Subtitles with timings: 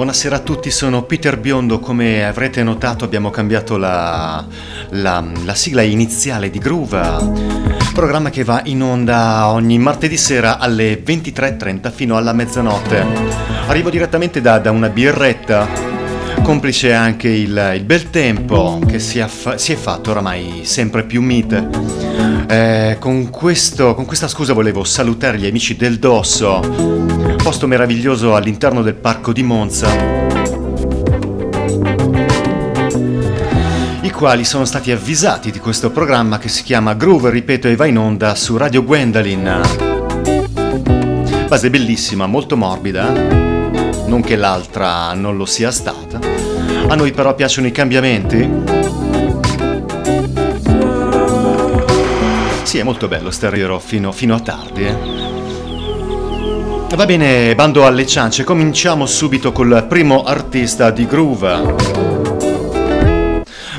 [0.00, 4.42] buonasera a tutti, sono Peter Biondo, come avrete notato abbiamo cambiato la,
[4.92, 7.02] la, la sigla iniziale di Groove,
[7.92, 13.04] programma che va in onda ogni martedì sera alle 23.30 fino alla mezzanotte.
[13.66, 15.68] Arrivo direttamente da, da una birretta,
[16.42, 21.20] complice anche il, il bel tempo che si, affa- si, è fatto oramai sempre più
[21.20, 21.68] mite.
[22.48, 27.09] Eh, con, questo, con questa scusa volevo salutare gli amici del Dosso
[27.50, 29.88] posto meraviglioso all'interno del parco di Monza,
[34.02, 37.86] i quali sono stati avvisati di questo programma che si chiama Groove, ripeto, e va
[37.86, 39.62] in onda su Radio Gwendolyn.
[41.48, 46.20] Base bellissima, molto morbida, non che l'altra non lo sia stata.
[46.86, 48.48] A noi però piacciono i cambiamenti.
[52.62, 55.39] Sì, è molto bello stare fino, fino a tardi, eh.
[56.92, 61.76] Va bene, bando alle ciance, cominciamo subito col primo artista di Groove.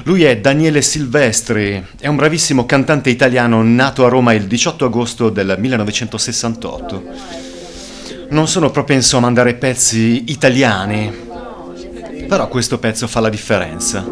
[0.03, 5.29] Lui è Daniele Silvestri, è un bravissimo cantante italiano nato a Roma il 18 agosto
[5.29, 7.03] del 1968.
[8.29, 11.13] Non sono propenso a mandare pezzi italiani,
[12.27, 14.03] però questo pezzo fa la differenza.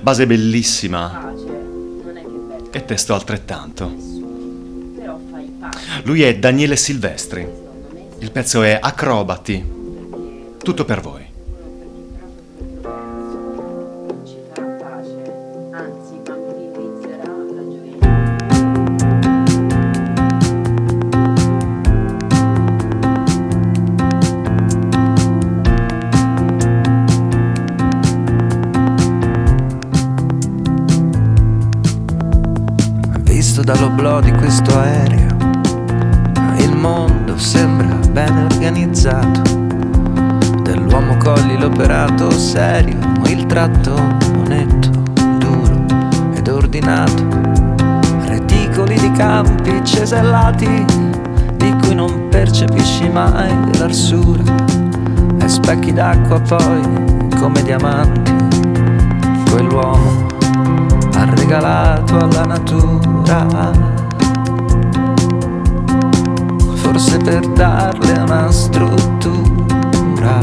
[0.00, 1.32] Base bellissima
[2.70, 4.09] e testo altrettanto.
[6.04, 7.46] Lui è Daniele Silvestri.
[8.18, 9.78] Il pezzo è Acrobati.
[10.62, 11.28] Tutto per voi.
[33.22, 35.29] Visto dall'oblò di questo aereo
[36.90, 39.42] mondo sembra ben organizzato.
[40.62, 43.94] Dell'uomo cogli l'operato serio, il tratto
[44.46, 44.90] netto,
[45.38, 45.84] duro
[46.34, 47.28] ed ordinato.
[48.24, 50.84] Reticoli di campi cesellati
[51.56, 54.42] di cui non percepisci mai l'arsura.
[55.40, 56.82] E specchi d'acqua poi
[57.38, 58.32] come diamanti.
[59.48, 60.26] Quell'uomo
[61.14, 63.89] ha regalato alla natura
[66.80, 70.38] forse per darle una struttura,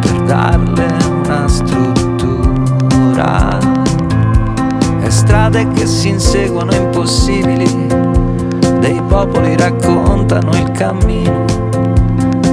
[0.00, 0.86] per darle
[1.24, 3.58] una struttura.
[5.00, 7.86] E strade che si inseguono impossibili,
[8.78, 11.44] dei popoli raccontano il cammino,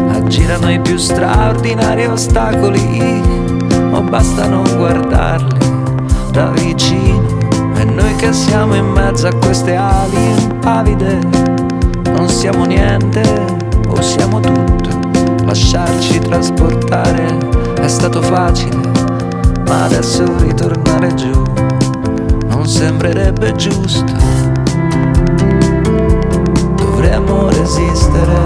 [0.10, 3.22] aggirano i più straordinari ostacoli,
[3.92, 5.72] o bastano guardarli
[6.32, 7.43] da vicino.
[7.84, 11.20] E noi che siamo in mezzo a queste ali impavide
[12.14, 13.22] non siamo niente
[13.90, 14.98] o siamo tutto.
[15.44, 17.38] Lasciarci trasportare
[17.82, 18.90] è stato facile,
[19.68, 21.44] ma adesso ritornare giù
[22.48, 24.14] non sembrerebbe giusto.
[26.78, 28.44] Dovremmo resistere,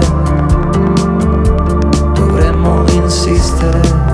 [2.12, 4.07] dovremmo insistere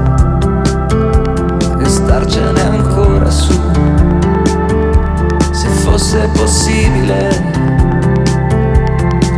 [6.14, 7.28] Se possibile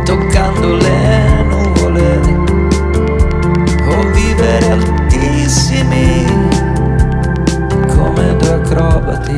[0.05, 2.21] toccando le nuvole
[3.87, 6.23] o vivere altissimi
[7.87, 9.35] come due acrobati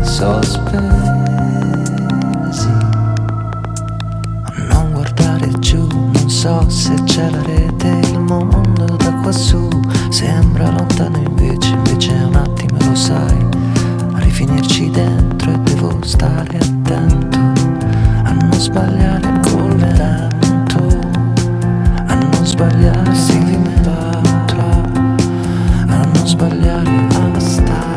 [0.00, 0.64] sospesi.
[4.70, 9.68] Non guardare giù, non so se c'è la rete, il mondo da quassù
[10.08, 13.46] sembra lontano invece, invece un attimo lo sai,
[14.36, 17.38] a rifinirci dentro e devo stare attento
[18.22, 20.98] non sbagliare con tanto
[22.06, 24.20] a non sbagliarsi di metà
[25.86, 27.94] a non sbagliare a stare.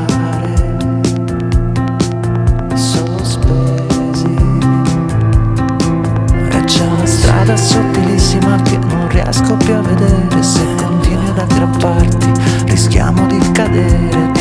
[7.03, 10.41] Strada sottilissima che non riesco più a vedere.
[10.43, 12.31] Se continui ad aggrapparti
[12.65, 14.38] rischiamo di cadere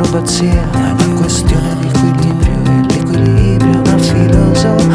[0.00, 4.88] acrobazia è una questione di equilibrio equilibrio, una filosofia.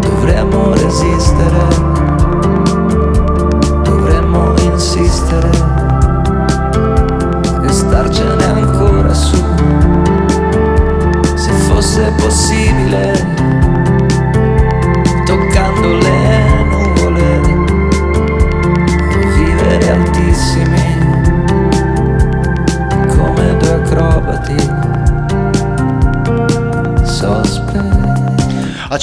[0.00, 1.75] Dovremmo resistere,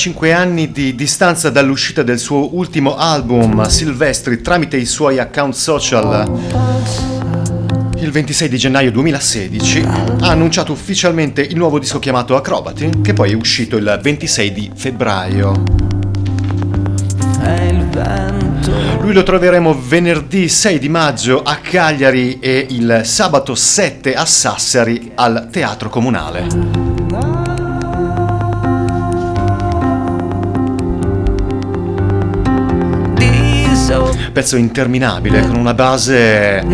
[0.03, 6.29] 5 anni di distanza dall'uscita del suo ultimo album, Silvestri, tramite i suoi account social,
[7.95, 13.31] il 26 di gennaio 2016 ha annunciato ufficialmente il nuovo disco chiamato Acrobati, che poi
[13.31, 15.63] è uscito il 26 di febbraio.
[18.99, 25.13] Lui lo troveremo venerdì 6 di maggio a Cagliari e il sabato 7 a Sassari
[25.15, 26.92] al Teatro Comunale.
[34.33, 36.65] Pezzo interminabile con una base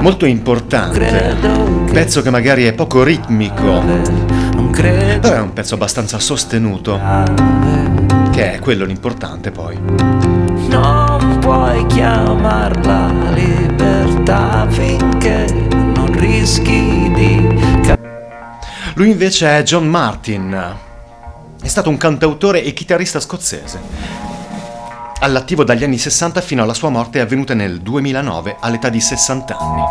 [0.00, 1.36] molto importante,
[1.92, 3.82] pezzo che magari è poco ritmico,
[5.20, 6.98] però è un pezzo abbastanza sostenuto,
[8.32, 9.78] che è quello l'importante poi.
[10.68, 17.92] Non puoi chiamarla libertà finché non rischi di...
[18.94, 20.76] Lui invece è John Martin.
[21.60, 24.33] È stato un cantautore e chitarrista scozzese
[25.24, 29.82] all'attivo dagli anni 60 fino alla sua morte avvenuta nel 2009 all'età di 60 anni.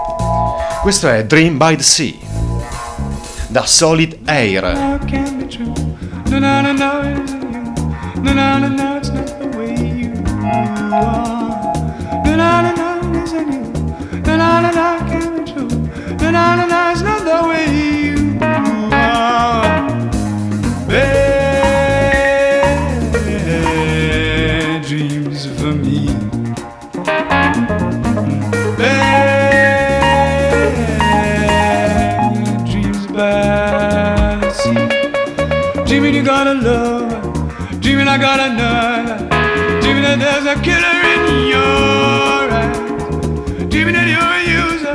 [0.83, 2.13] Questo è Dream by the Sea,
[3.47, 5.00] da Solid Air.
[17.56, 17.93] I
[40.19, 42.77] there's a killer in your eyes.
[43.69, 44.93] Dreaming that you're a user.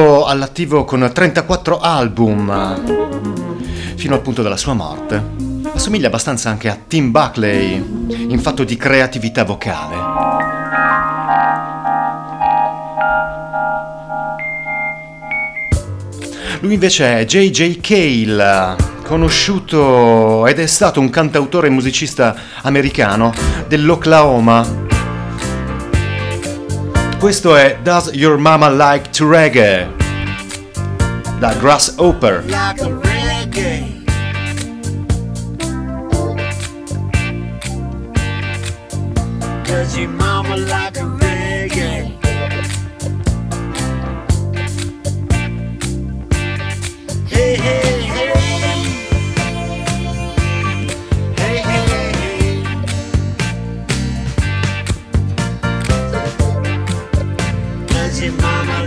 [0.00, 2.82] All'attivo con 34 album
[3.96, 5.22] fino al punto della sua morte.
[5.74, 9.96] Assomiglia abbastanza anche a Tim Buckley in fatto di creatività vocale.
[16.60, 17.80] Lui invece è J.J.
[17.80, 23.32] Cale, conosciuto ed è stato un cantautore e musicista americano
[23.66, 24.89] dell'Oklahoma
[27.20, 29.94] questo è Does Your Mama Like to Reggae?
[31.38, 32.42] Da Grasshopper.
[32.46, 32.80] Like
[39.64, 41.19] Does your mama like a
[58.20, 58.79] Said, Mama.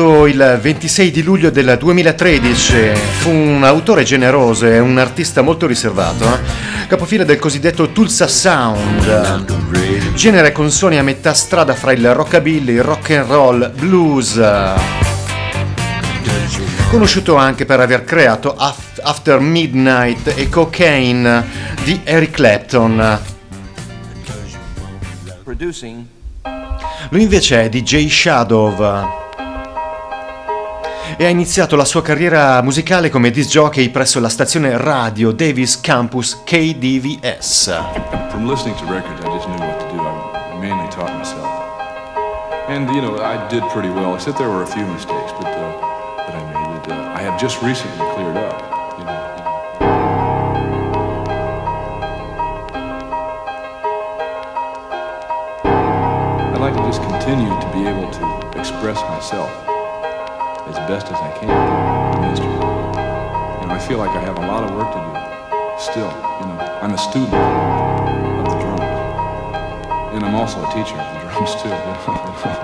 [0.00, 2.74] Morto il 26 di luglio del 2013,
[3.18, 6.38] fu un autore generoso e un artista molto riservato, eh?
[6.88, 9.44] capofila del cosiddetto Tulsa Sound,
[10.14, 14.40] genere con suoni a metà strada fra il rockabilly, il rock and roll, blues.
[16.88, 21.44] Conosciuto anche per aver creato After Midnight e Cocaine
[21.84, 23.18] di Eric Clapton.
[27.10, 29.18] Lui invece è DJ Shadow
[31.16, 35.80] e ha iniziato la sua carriera musicale come disc jockey presso la stazione radio Davis
[35.80, 37.72] Campus KDVS.
[38.30, 40.00] From listening to records, I just knew what to do.
[40.00, 41.48] I mainly taught myself.
[42.68, 45.80] And, you know, I did pretty well, except there were a few mistakes but, uh,
[46.26, 48.62] that I made that uh, I have just recently cleared up.
[56.54, 59.69] I'd like to just continue to be able to express myself
[60.80, 61.50] as best as I can
[62.24, 62.40] in the.
[62.40, 65.12] You know, I feel like I have a lot of work to do
[65.80, 66.10] still.
[66.40, 68.80] You know, I'm a student of the drums.
[70.14, 72.56] And I'm also a teacher of the drums too.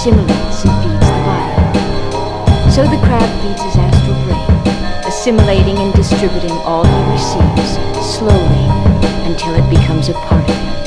[0.00, 2.70] assimilates and feeds the body.
[2.72, 8.64] So the crab feeds his astral brain, assimilating and distributing all he receives slowly
[9.28, 10.79] until it becomes a part of him.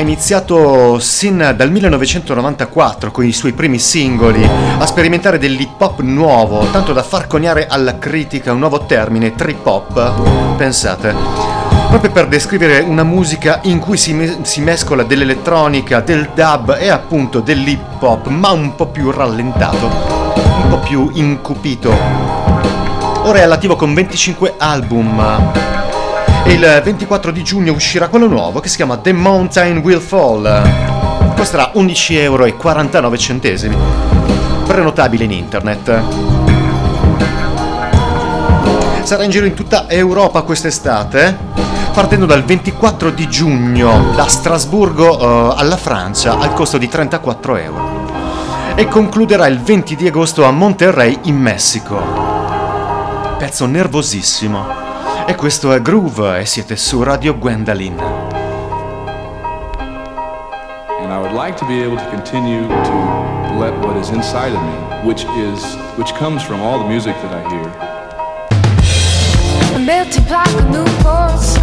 [0.00, 4.44] Iniziato sin dal 1994 con i suoi primi singoli
[4.78, 9.64] a sperimentare dell'hip hop nuovo, tanto da far coniare alla critica un nuovo termine, trip
[9.64, 10.56] hop.
[10.56, 11.14] Pensate,
[11.88, 16.88] proprio per descrivere una musica in cui si, me- si mescola dell'elettronica, del dub e
[16.88, 21.92] appunto dell'hip hop, ma un po' più rallentato, un po' più incupito.
[23.22, 25.83] Ora è all'attivo con 25 album
[26.46, 31.34] il 24 di giugno uscirà quello nuovo che si chiama The Mountain Will Fall.
[31.36, 32.46] Costerà 11,49 euro.
[34.66, 36.02] Prenotabile in internet.
[39.02, 41.36] Sarà in giro in tutta Europa quest'estate,
[41.92, 48.02] partendo dal 24 di giugno da Strasburgo uh, alla Francia al costo di 34 euro.
[48.74, 52.02] E concluderà il 20 di agosto a Monterrey in Messico.
[53.38, 54.83] Pezzo nervosissimo.
[55.26, 57.98] E questo è Groove e siete su Radio Gwendolyn.
[61.00, 64.60] And I would like to be able to continue to let what is inside of
[64.60, 64.74] me,
[65.08, 65.64] which is
[65.96, 67.72] which comes from all the music that I hear.
[69.80, 71.56] Multiply the new worlds.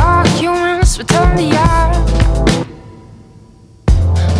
[0.00, 1.96] All humans return the yard.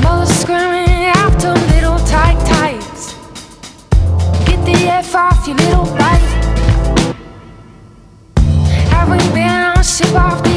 [0.03, 3.15] Mother screaming after little tight tights.
[4.47, 6.34] Get the F off your little light.
[9.95, 10.54] Ship off the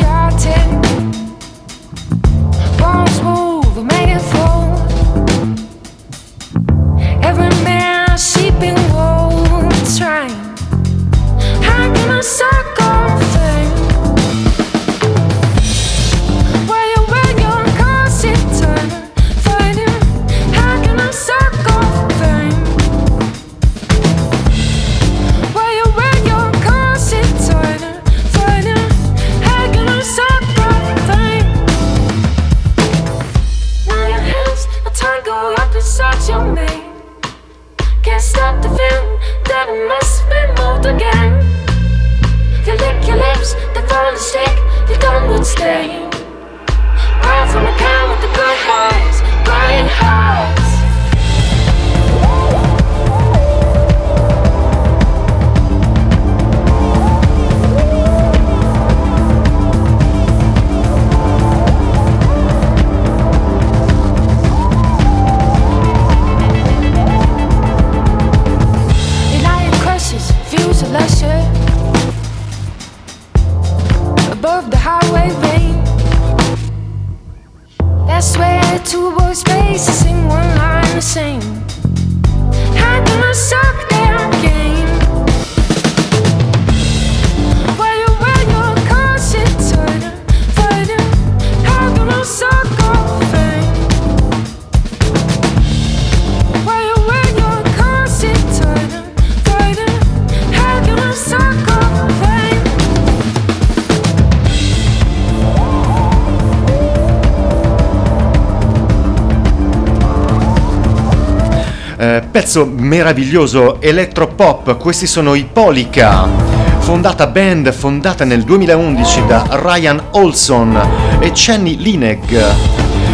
[112.40, 116.30] pezzo meraviglioso, electropop, questi sono i Polica,
[116.78, 122.32] fondata band fondata nel 2011 da Ryan Olson e Chenny Lineg.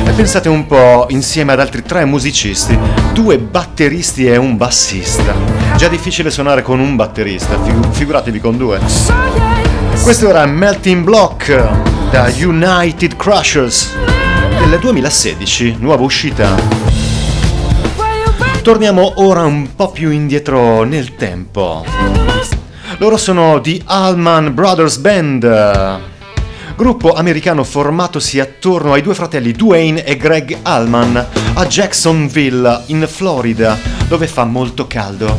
[0.05, 2.77] E pensate un po', insieme ad altri tre musicisti,
[3.13, 5.33] due batteristi e un bassista.
[5.77, 8.77] Già difficile suonare con un batterista, figu- figuratevi con due.
[10.03, 13.89] Questo era Melting Block da United Crushers
[14.69, 17.22] del 2016, nuova uscita.
[18.63, 21.83] Torniamo ora un po' più indietro nel tempo.
[22.97, 25.99] Loro sono The Allman Brothers Band,
[26.77, 33.77] gruppo americano formatosi attorno ai due fratelli Dwayne e Greg Allman a Jacksonville, in Florida,
[34.07, 35.37] dove fa molto caldo.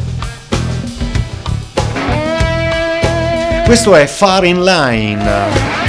[3.65, 5.84] Questo è Far in Line.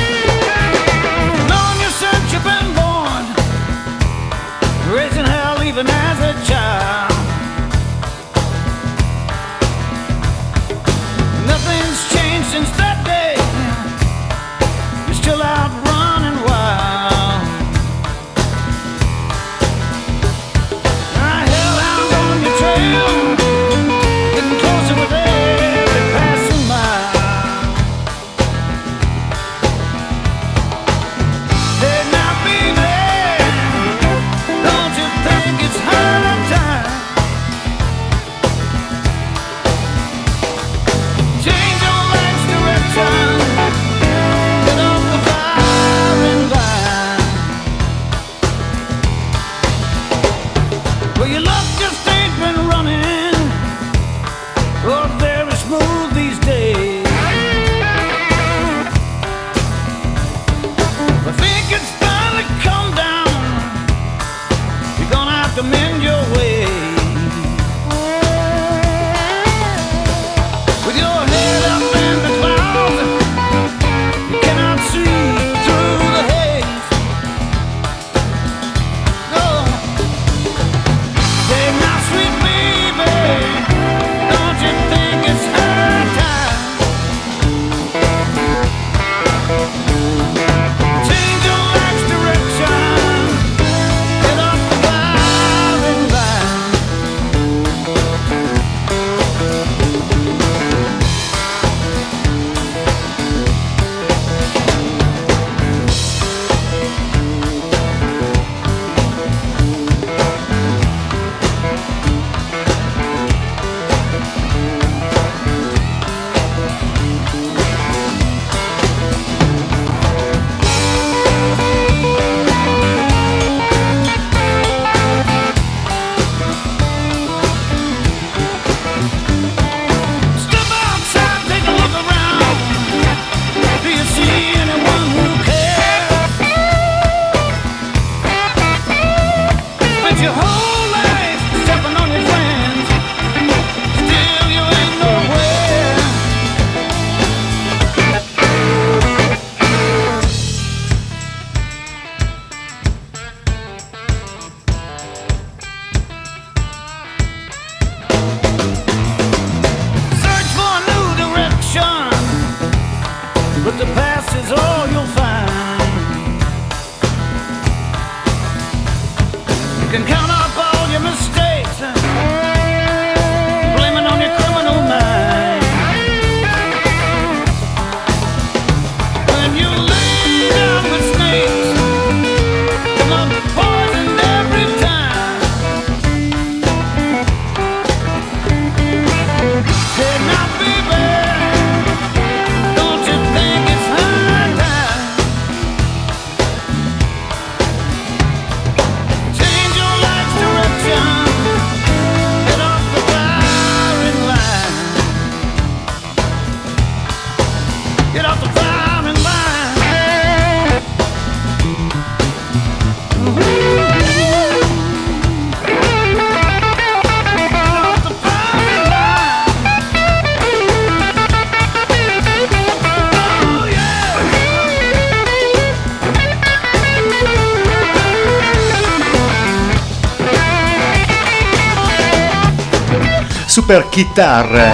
[233.65, 234.71] Super chitarre.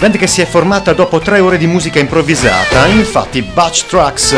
[0.00, 4.34] Band che si è formata dopo tre ore di musica improvvisata, infatti Butch Trucks,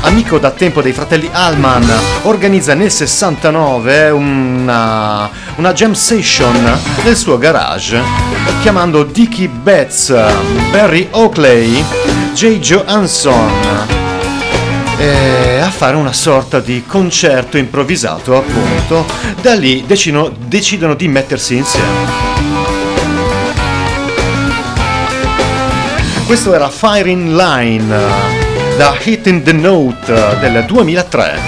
[0.00, 1.86] amico da tempo dei fratelli Allman,
[2.22, 8.00] organizza nel 69 una, una jam session nel suo garage,
[8.62, 10.08] chiamando Dickie Betts,
[10.70, 11.84] Barry Oakley,
[12.32, 13.52] Jay Johansson,
[14.96, 19.04] eh, a fare una sorta di concerto improvvisato appunto
[19.42, 22.26] da lì decidono, decidono di mettersi insieme
[26.24, 27.86] Questo era Fire in Line
[28.76, 31.38] da Hitting the Note del 2003.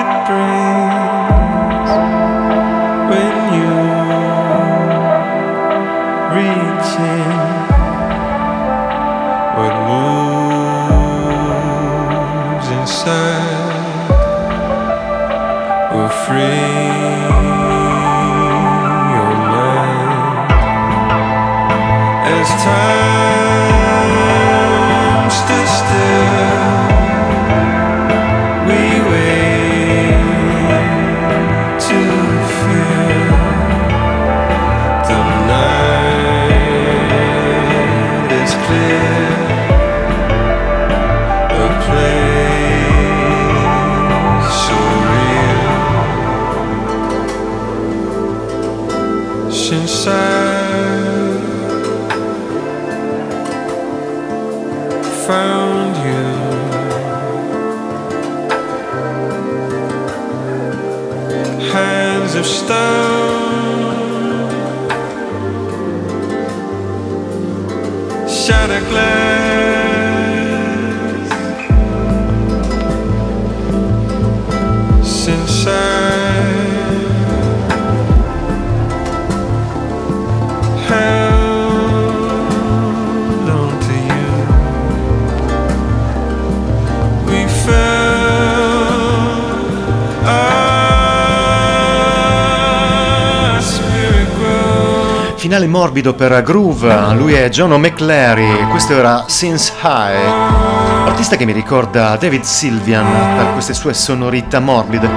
[0.00, 1.90] it brings
[3.10, 3.74] when you
[6.36, 7.38] reach in
[9.56, 10.98] what moves
[12.78, 13.64] inside
[15.92, 16.94] will free.
[22.64, 23.33] time
[95.54, 101.52] finale morbido per Groove, lui è John O'McLary, questo era Since High, artista che mi
[101.52, 105.08] ricorda David Sylvian per queste sue sonorità morbide.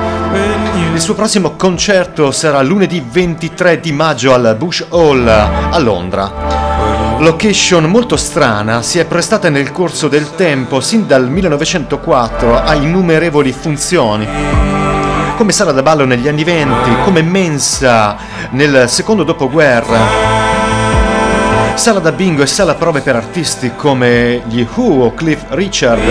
[0.93, 7.17] Il suo prossimo concerto sarà lunedì 23 di maggio al Bush Hall a Londra.
[7.17, 13.51] Location molto strana, si è prestata nel corso del tempo, sin dal 1904, a innumerevoli
[13.53, 14.76] funzioni
[15.37, 18.17] come sala da ballo negli anni venti, come mensa
[18.49, 19.99] nel secondo dopoguerra.
[21.75, 26.01] Sala da bingo e sala prove per artisti come gli Who o Cliff Richard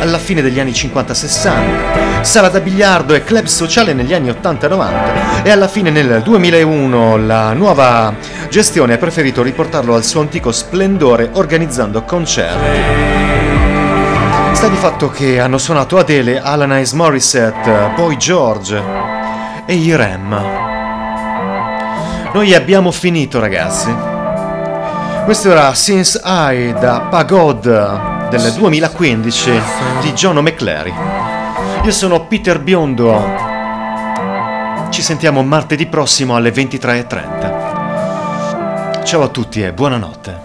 [0.00, 5.50] alla fine degli anni 50-60, sala da biliardo e club sociale negli anni 80-90 e
[5.50, 8.14] alla fine nel 2001 la nuova
[8.48, 13.29] gestione ha preferito riportarlo al suo antico splendore organizzando concerti.
[14.60, 18.78] Sta di fatto che hanno suonato Adele, Alanis Morissette, poi George
[19.64, 20.28] e i Rem.
[22.34, 23.90] Noi abbiamo finito ragazzi.
[25.24, 29.62] Questo era Since I da Pagod del 2015
[30.02, 30.92] di John O'McLary.
[31.82, 33.18] Io sono Peter Biondo.
[34.90, 39.04] Ci sentiamo martedì prossimo alle 23.30.
[39.04, 40.38] Ciao a tutti e buonanotte.